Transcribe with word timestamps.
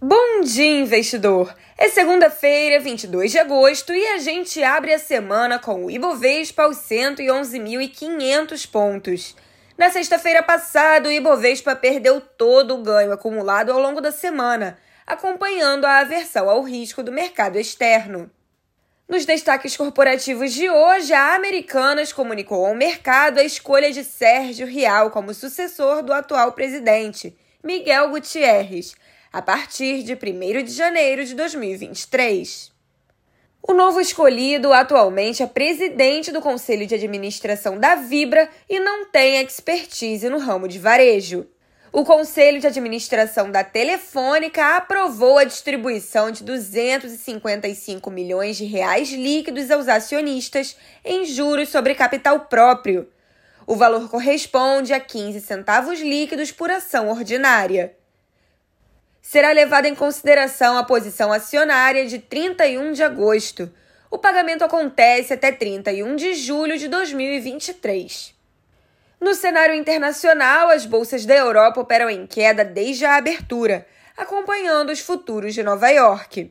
Bom 0.00 0.42
dia, 0.42 0.78
investidor! 0.78 1.52
É 1.76 1.88
segunda-feira, 1.88 2.78
22 2.78 3.32
de 3.32 3.38
agosto, 3.40 3.92
e 3.92 4.06
a 4.06 4.18
gente 4.18 4.62
abre 4.62 4.94
a 4.94 4.98
semana 4.98 5.58
com 5.58 5.86
o 5.86 5.90
Ibovespa 5.90 6.62
aos 6.62 6.76
111.500 6.76 8.70
pontos. 8.70 9.34
Na 9.76 9.90
sexta-feira 9.90 10.40
passada, 10.40 11.08
o 11.08 11.12
Ibovespa 11.12 11.74
perdeu 11.74 12.20
todo 12.20 12.76
o 12.76 12.82
ganho 12.84 13.10
acumulado 13.10 13.72
ao 13.72 13.80
longo 13.80 14.00
da 14.00 14.12
semana, 14.12 14.78
acompanhando 15.04 15.84
a 15.84 15.98
aversão 15.98 16.48
ao 16.48 16.62
risco 16.62 17.02
do 17.02 17.10
mercado 17.10 17.58
externo. 17.58 18.30
Nos 19.08 19.24
destaques 19.24 19.76
corporativos 19.76 20.52
de 20.52 20.70
hoje, 20.70 21.12
a 21.12 21.34
Americanas 21.34 22.12
comunicou 22.12 22.64
ao 22.64 22.74
mercado 22.76 23.38
a 23.38 23.42
escolha 23.42 23.90
de 23.90 24.04
Sérgio 24.04 24.64
Rial 24.64 25.10
como 25.10 25.34
sucessor 25.34 26.04
do 26.04 26.12
atual 26.12 26.52
presidente, 26.52 27.36
Miguel 27.64 28.10
Gutierrez 28.10 28.94
a 29.32 29.42
partir 29.42 30.02
de 30.02 30.14
1 30.14 30.62
de 30.64 30.72
janeiro 30.72 31.24
de 31.24 31.34
2023. 31.34 32.72
O 33.62 33.74
novo 33.74 34.00
escolhido 34.00 34.72
atualmente 34.72 35.42
é 35.42 35.46
presidente 35.46 36.32
do 36.32 36.40
Conselho 36.40 36.86
de 36.86 36.94
Administração 36.94 37.78
da 37.78 37.96
Vibra 37.96 38.48
e 38.68 38.80
não 38.80 39.04
tem 39.04 39.36
expertise 39.40 40.28
no 40.30 40.38
ramo 40.38 40.66
de 40.66 40.78
varejo. 40.78 41.46
O 41.92 42.04
Conselho 42.04 42.60
de 42.60 42.66
Administração 42.66 43.50
da 43.50 43.62
Telefônica 43.62 44.76
aprovou 44.76 45.36
a 45.36 45.44
distribuição 45.44 46.30
de 46.30 46.44
255 46.44 48.10
milhões 48.10 48.56
de 48.56 48.64
reais 48.64 49.10
líquidos 49.10 49.70
aos 49.70 49.88
acionistas 49.88 50.76
em 51.04 51.26
juros 51.26 51.68
sobre 51.68 51.94
capital 51.94 52.40
próprio. 52.40 53.08
O 53.66 53.76
valor 53.76 54.08
corresponde 54.08 54.94
a 54.94 55.00
15 55.00 55.42
centavos 55.42 56.00
líquidos 56.00 56.50
por 56.50 56.70
ação 56.70 57.10
ordinária 57.10 57.97
será 59.28 59.52
levada 59.52 59.86
em 59.86 59.94
consideração 59.94 60.78
a 60.78 60.84
posição 60.84 61.30
acionária 61.30 62.06
de 62.06 62.18
31 62.18 62.92
de 62.92 63.02
agosto. 63.02 63.70
O 64.10 64.16
pagamento 64.16 64.64
acontece 64.64 65.34
até 65.34 65.52
31 65.52 66.16
de 66.16 66.32
julho 66.32 66.78
de 66.78 66.88
2023. 66.88 68.34
No 69.20 69.34
cenário 69.34 69.74
internacional, 69.74 70.70
as 70.70 70.86
bolsas 70.86 71.26
da 71.26 71.34
Europa 71.34 71.78
operam 71.78 72.08
em 72.08 72.26
queda 72.26 72.64
desde 72.64 73.04
a 73.04 73.16
abertura, 73.16 73.86
acompanhando 74.16 74.88
os 74.88 75.00
futuros 75.00 75.52
de 75.52 75.62
Nova 75.62 75.90
York. 75.90 76.50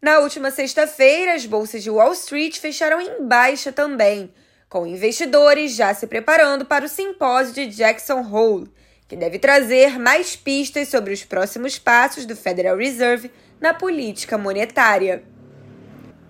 Na 0.00 0.20
última 0.20 0.52
sexta-feira, 0.52 1.34
as 1.34 1.46
bolsas 1.46 1.82
de 1.82 1.90
Wall 1.90 2.12
Street 2.12 2.60
fecharam 2.60 3.00
em 3.00 3.26
baixa 3.26 3.72
também, 3.72 4.32
com 4.68 4.86
investidores 4.86 5.74
já 5.74 5.92
se 5.92 6.06
preparando 6.06 6.64
para 6.64 6.84
o 6.84 6.88
simpósio 6.88 7.54
de 7.54 7.66
Jackson 7.66 8.20
Hole, 8.20 8.70
que 9.08 9.16
deve 9.16 9.38
trazer 9.38 9.98
mais 9.98 10.34
pistas 10.34 10.88
sobre 10.88 11.12
os 11.12 11.24
próximos 11.24 11.78
passos 11.78 12.26
do 12.26 12.36
Federal 12.36 12.76
Reserve 12.76 13.30
na 13.60 13.72
política 13.72 14.36
monetária. 14.36 15.22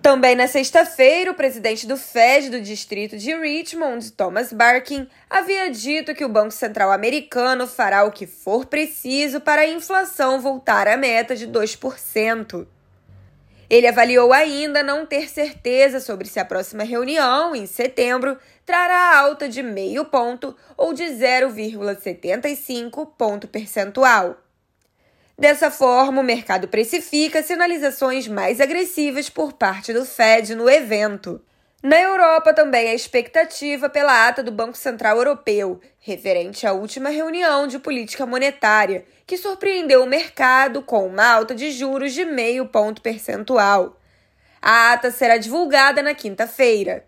Também 0.01 0.35
na 0.35 0.47
sexta-feira, 0.47 1.31
o 1.31 1.35
presidente 1.35 1.85
do 1.85 1.97
Fed 1.97 2.49
do 2.49 2.61
distrito 2.61 3.17
de 3.17 3.35
Richmond, 3.35 4.11
Thomas 4.13 4.53
Barkin, 4.53 5.07
havia 5.29 5.69
dito 5.69 6.15
que 6.15 6.23
o 6.23 6.29
Banco 6.29 6.51
Central 6.51 6.91
americano 6.91 7.67
fará 7.67 8.05
o 8.05 8.11
que 8.11 8.25
for 8.25 8.65
preciso 8.67 9.41
para 9.41 9.63
a 9.63 9.67
inflação 9.67 10.39
voltar 10.39 10.87
à 10.87 10.95
meta 10.95 11.35
de 11.35 11.47
2%. 11.47 12.67
Ele 13.69 13.87
avaliou 13.87 14.31
ainda 14.31 14.81
não 14.81 15.05
ter 15.05 15.29
certeza 15.29 15.99
sobre 15.99 16.27
se 16.27 16.39
a 16.39 16.45
próxima 16.45 16.83
reunião, 16.83 17.53
em 17.53 17.65
setembro, 17.65 18.37
trará 18.65 19.17
alta 19.17 19.49
de 19.49 19.61
meio 19.61 20.05
ponto 20.05 20.55
ou 20.77 20.93
de 20.93 21.03
0,75 21.03 23.09
ponto 23.17 23.47
percentual. 23.47 24.37
Dessa 25.37 25.69
forma, 25.69 26.21
o 26.21 26.23
mercado 26.23 26.67
precifica 26.67 27.43
sinalizações 27.43 28.27
mais 28.27 28.59
agressivas 28.59 29.29
por 29.29 29.53
parte 29.53 29.93
do 29.93 30.03
Fed 30.03 30.55
no 30.55 30.69
evento. 30.69 31.41
Na 31.83 31.99
Europa 31.99 32.55
também 32.55 32.89
há 32.89 32.95
expectativa 32.95 33.87
pela 33.87 34.27
ata 34.27 34.41
do 34.41 34.51
Banco 34.51 34.75
Central 34.75 35.17
Europeu, 35.17 35.79
referente 35.99 36.65
à 36.65 36.73
última 36.73 37.09
reunião 37.09 37.67
de 37.67 37.77
política 37.77 38.25
monetária, 38.25 39.05
que 39.27 39.37
surpreendeu 39.37 40.03
o 40.03 40.07
mercado 40.07 40.81
com 40.81 41.05
uma 41.05 41.23
alta 41.23 41.53
de 41.53 41.69
juros 41.69 42.13
de 42.13 42.25
meio 42.25 42.65
ponto 42.67 42.99
percentual. 42.99 43.95
A 44.59 44.93
ata 44.93 45.11
será 45.11 45.37
divulgada 45.37 46.01
na 46.01 46.15
quinta-feira. 46.15 47.05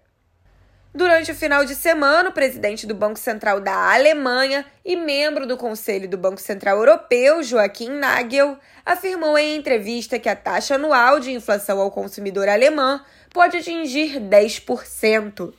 Durante 0.94 1.32
o 1.32 1.36
final 1.36 1.64
de 1.66 1.76
semana, 1.76 2.30
o 2.30 2.34
presidente 2.34 2.88
do 2.88 2.96
Banco 2.96 3.20
Central 3.20 3.62
da 3.62 3.94
Alemanha 3.94 4.66
e 4.84 4.96
membro 4.96 5.46
do 5.46 5.56
Conselho 5.56 6.10
do 6.10 6.18
Banco 6.18 6.42
Central 6.42 6.78
Europeu, 6.78 7.44
Joachim 7.44 7.90
Nagel, 7.90 8.58
afirmou 8.84 9.38
em 9.38 9.56
entrevista 9.56 10.18
que 10.18 10.28
a 10.28 10.36
taxa 10.36 10.76
anual 10.76 11.20
de 11.20 11.32
inflação 11.32 11.80
ao 11.80 11.92
consumidor 11.92 12.50
alemã 12.50 13.06
pode 13.32 13.58
atingir 13.58 14.20
10%. 14.20 15.54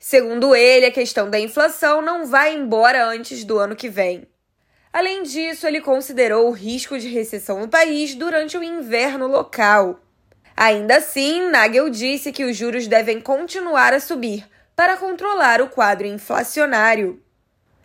Segundo 0.00 0.56
ele, 0.56 0.86
a 0.86 0.90
questão 0.90 1.30
da 1.30 1.38
inflação 1.38 2.02
não 2.02 2.26
vai 2.26 2.52
embora 2.52 3.06
antes 3.06 3.44
do 3.44 3.56
ano 3.56 3.76
que 3.76 3.88
vem. 3.88 4.26
Além 4.92 5.22
disso, 5.22 5.64
ele 5.64 5.80
considerou 5.80 6.48
o 6.48 6.52
risco 6.52 6.98
de 6.98 7.06
recessão 7.06 7.60
no 7.60 7.68
país 7.68 8.16
durante 8.16 8.58
o 8.58 8.64
inverno 8.64 9.28
local. 9.28 10.00
Ainda 10.62 10.98
assim, 10.98 11.48
Nagel 11.48 11.88
disse 11.88 12.30
que 12.32 12.44
os 12.44 12.54
juros 12.54 12.86
devem 12.86 13.18
continuar 13.18 13.94
a 13.94 13.98
subir 13.98 14.46
para 14.76 14.94
controlar 14.94 15.62
o 15.62 15.70
quadro 15.70 16.06
inflacionário. 16.06 17.18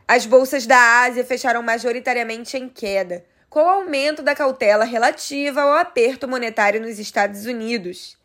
As 0.06 0.26
bolsas 0.26 0.68
da 0.68 1.00
Ásia 1.04 1.24
fecharam 1.24 1.64
majoritariamente 1.64 2.58
em 2.58 2.68
queda, 2.68 3.24
com 3.50 3.62
o 3.62 3.70
aumento 3.70 4.22
da 4.22 4.36
cautela 4.36 4.84
relativa 4.84 5.62
ao 5.62 5.72
aperto 5.72 6.28
monetário 6.28 6.82
nos 6.82 7.00
Estados 7.00 7.46
Unidos. 7.46 8.18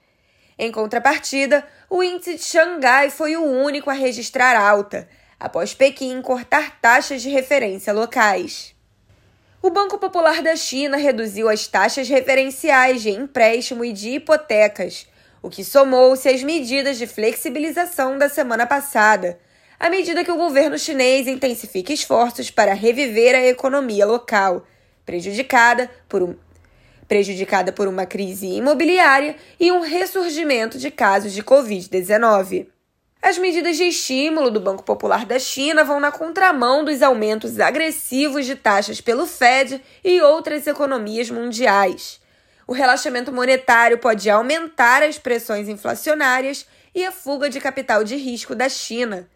Em 0.58 0.72
contrapartida, 0.72 1.64
o 1.88 2.02
índice 2.02 2.34
de 2.34 2.42
Xangai 2.42 3.08
foi 3.08 3.36
o 3.36 3.44
único 3.44 3.88
a 3.88 3.92
registrar 3.92 4.56
alta, 4.56 5.08
após 5.38 5.74
Pequim 5.74 6.20
cortar 6.20 6.80
taxas 6.80 7.22
de 7.22 7.28
referência 7.28 7.92
locais. 7.92 8.74
O 9.62 9.68
Banco 9.68 9.98
Popular 9.98 10.40
da 10.40 10.56
China 10.56 10.96
reduziu 10.96 11.46
as 11.46 11.66
taxas 11.66 12.08
referenciais 12.08 13.02
de 13.02 13.10
empréstimo 13.10 13.84
e 13.84 13.92
de 13.92 14.12
hipotecas, 14.12 15.06
o 15.42 15.50
que 15.50 15.62
somou-se 15.62 16.26
às 16.26 16.42
medidas 16.42 16.96
de 16.96 17.06
flexibilização 17.06 18.16
da 18.16 18.26
semana 18.26 18.66
passada, 18.66 19.38
à 19.78 19.90
medida 19.90 20.24
que 20.24 20.32
o 20.32 20.38
governo 20.38 20.78
chinês 20.78 21.26
intensifica 21.26 21.92
esforços 21.92 22.50
para 22.50 22.72
reviver 22.72 23.34
a 23.34 23.46
economia 23.46 24.06
local, 24.06 24.66
prejudicada 25.04 25.90
por, 26.08 26.22
um, 26.22 26.34
prejudicada 27.06 27.70
por 27.70 27.86
uma 27.86 28.06
crise 28.06 28.46
imobiliária 28.46 29.36
e 29.58 29.70
um 29.70 29.80
ressurgimento 29.80 30.78
de 30.78 30.90
casos 30.90 31.34
de 31.34 31.42
Covid-19. 31.42 32.66
As 33.22 33.36
medidas 33.36 33.76
de 33.76 33.84
estímulo 33.84 34.50
do 34.50 34.58
Banco 34.58 34.82
Popular 34.82 35.26
da 35.26 35.38
China 35.38 35.84
vão 35.84 36.00
na 36.00 36.10
contramão 36.10 36.82
dos 36.82 37.02
aumentos 37.02 37.60
agressivos 37.60 38.46
de 38.46 38.54
taxas 38.54 39.02
pelo 39.02 39.26
Fed 39.26 39.82
e 40.02 40.22
outras 40.22 40.66
economias 40.66 41.30
mundiais. 41.30 42.18
O 42.66 42.72
relaxamento 42.72 43.30
monetário 43.30 43.98
pode 43.98 44.30
aumentar 44.30 45.02
as 45.02 45.18
pressões 45.18 45.68
inflacionárias 45.68 46.66
e 46.94 47.04
a 47.04 47.12
fuga 47.12 47.50
de 47.50 47.60
capital 47.60 48.02
de 48.02 48.16
risco 48.16 48.54
da 48.54 48.70
China. 48.70 49.28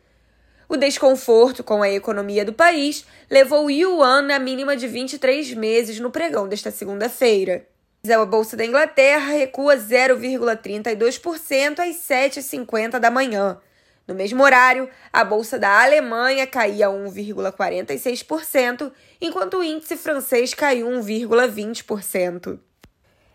O 0.67 0.79
desconforto 0.79 1.63
com 1.63 1.83
a 1.83 1.91
economia 1.91 2.43
do 2.43 2.55
país 2.55 3.05
levou 3.31 3.67
o 3.67 3.71
yuan 3.71 4.23
na 4.23 4.39
mínima 4.39 4.75
de 4.75 4.89
23 4.89 5.53
meses 5.53 6.01
no 6.01 6.11
pregão 6.11 6.49
desta 6.49 6.71
segunda-feira. 6.71 7.67
A 8.11 8.25
Bolsa 8.25 8.57
da 8.57 8.65
Inglaterra 8.65 9.33
recua 9.33 9.77
0,32% 9.77 11.81
às 11.81 11.97
7h50 11.97 12.99
da 12.99 13.11
manhã. 13.11 13.61
No 14.07 14.15
mesmo 14.15 14.45
horário, 14.45 14.87
a 15.11 15.25
bolsa 15.25 15.59
da 15.59 15.83
Alemanha 15.83 16.47
caía 16.47 16.89
1,46%, 16.89 18.93
enquanto 19.21 19.59
o 19.59 19.65
índice 19.65 19.97
francês 19.97 20.53
caiu 20.53 20.89
1,20%. 20.89 22.59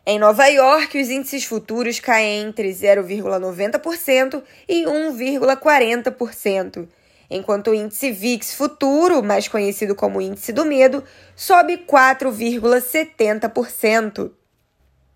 Em 0.06 0.20
Nova 0.20 0.46
York, 0.48 1.02
os 1.02 1.10
índices 1.10 1.46
futuros 1.46 2.00
caem 2.00 2.48
entre 2.48 2.70
0,90% 2.70 4.44
e 4.68 4.84
1,40%, 4.86 6.88
enquanto 7.30 7.70
o 7.72 7.76
índice 7.76 8.12
VIX 8.12 8.54
futuro, 8.54 9.24
mais 9.24 9.48
conhecido 9.48 9.96
como 9.96 10.22
índice 10.22 10.54
do 10.54 10.66
medo, 10.66 11.04
sobe 11.36 11.80
4,70%. 11.80 14.39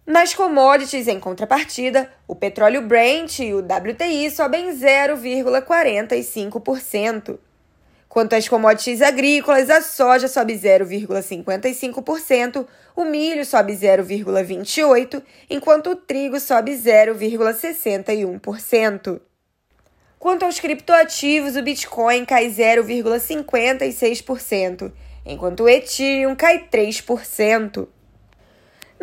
Nas 0.05 0.33
commodities, 0.33 1.07
em 1.07 1.17
contrapartida, 1.17 2.11
o 2.27 2.35
petróleo 2.35 2.81
Brent 2.81 3.39
e 3.39 3.53
o 3.53 3.59
WTI 3.59 4.29
sobem 4.31 4.69
0,45%. 4.71 7.39
Quanto 8.09 8.35
às 8.35 8.49
commodities 8.49 9.01
agrícolas, 9.01 9.69
a 9.69 9.81
soja 9.81 10.27
sobe 10.27 10.55
0,55%, 10.55 12.67
o 12.97 13.05
milho 13.05 13.45
sobe 13.45 13.71
0,28%, 13.73 15.23
enquanto 15.49 15.91
o 15.91 15.95
trigo 15.95 16.37
sobe 16.37 16.73
0,61%. 16.73 19.21
Quanto 20.19 20.43
aos 20.43 20.59
criptoativos, 20.59 21.55
o 21.55 21.63
Bitcoin 21.63 22.25
cai 22.25 22.49
0,56%, 22.49 24.91
enquanto 25.25 25.63
o 25.63 25.69
Ethereum 25.69 26.35
cai 26.35 26.67
3%. 26.69 27.87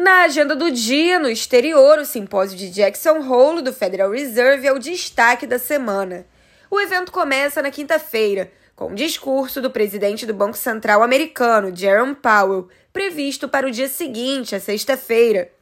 Na 0.03 0.23
agenda 0.23 0.57
do 0.57 0.71
dia, 0.71 1.19
no 1.19 1.29
exterior, 1.29 1.99
o 1.99 2.07
simpósio 2.07 2.57
de 2.57 2.71
Jackson 2.71 3.19
Hole 3.19 3.61
do 3.61 3.71
Federal 3.71 4.11
Reserve 4.11 4.67
é 4.67 4.73
o 4.73 4.79
destaque 4.79 5.47
da 5.47 5.59
semana. 5.59 6.25
O 6.71 6.81
evento 6.81 7.13
começa 7.13 7.61
na 7.61 7.71
quinta-feira, 7.71 8.51
com 8.75 8.87
o 8.87 8.91
um 8.93 8.95
discurso 8.95 9.61
do 9.61 9.71
presidente 9.71 10.25
do 10.25 10.33
Banco 10.33 10.57
Central 10.57 11.03
americano, 11.03 11.77
Jerome 11.77 12.15
Powell, 12.15 12.71
previsto 12.91 13.47
para 13.47 13.67
o 13.67 13.71
dia 13.71 13.89
seguinte, 13.89 14.57
a 14.57 14.61
sexta-feira. 14.61 15.53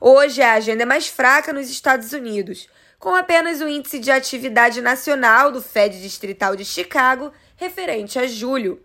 Hoje 0.00 0.40
a 0.40 0.52
agenda 0.52 0.84
é 0.84 0.86
mais 0.86 1.08
fraca 1.08 1.52
nos 1.52 1.68
Estados 1.68 2.12
Unidos, 2.12 2.68
com 3.00 3.12
apenas 3.12 3.60
o 3.60 3.66
índice 3.66 3.98
de 3.98 4.12
atividade 4.12 4.80
nacional 4.80 5.50
do 5.50 5.60
Fed 5.60 6.00
Distrital 6.00 6.54
de 6.54 6.64
Chicago 6.64 7.32
referente 7.56 8.20
a 8.20 8.26
julho. 8.28 8.83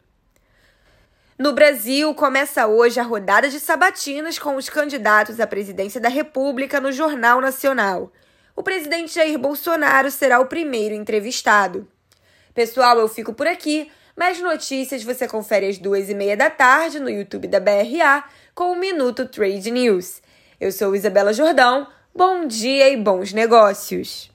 No 1.40 1.54
Brasil, 1.54 2.14
começa 2.16 2.68
hoje 2.68 3.00
a 3.00 3.04
rodada 3.04 3.48
de 3.48 3.62
sabatinas 3.62 4.38
com 4.38 4.58
os 4.58 4.68
candidatos 4.68 5.40
à 5.40 5.48
presidência 5.48 6.02
da 6.02 6.10
República 6.10 6.82
no 6.82 6.92
Jornal 6.92 7.40
Nacional. 7.40 8.12
O 8.54 8.62
presidente 8.62 9.16
Jair 9.16 9.40
Bolsonaro 9.40 10.12
será 10.12 10.42
o 10.42 10.48
primeiro 10.48 10.94
entrevistado. 10.94 11.88
Pessoal, 12.54 13.00
eu 13.00 13.08
fico 13.08 13.32
por 13.32 13.48
aqui. 13.48 13.90
Mais 14.18 14.42
notícias 14.42 15.02
você 15.02 15.30
confere 15.30 15.70
às 15.70 15.78
duas 15.78 16.10
e 16.10 16.14
meia 16.14 16.36
da 16.36 16.50
tarde 16.50 17.00
no 17.00 17.10
YouTube 17.10 17.48
da 17.48 17.62
BRA 17.62 18.26
com 18.54 18.74
o 18.74 18.76
Minuto 18.76 19.26
Trade 19.26 19.72
News. 19.72 20.22
Eu 20.60 20.74
sou 20.74 20.94
Isabela 20.94 21.32
Jordão. 21.32 21.88
Bom 22.14 22.48
dia 22.48 22.90
e 22.90 22.98
bons 22.98 23.32
negócios! 23.32 24.30